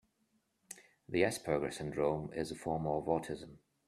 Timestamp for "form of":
2.55-3.05